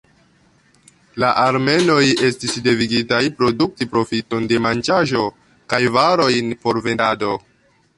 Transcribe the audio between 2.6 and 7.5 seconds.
devigitaj produkti profiton de manĝaĵo kaj varojn por vendado.